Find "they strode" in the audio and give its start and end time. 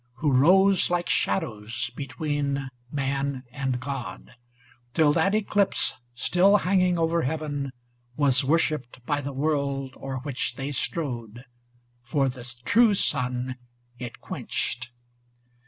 10.55-11.45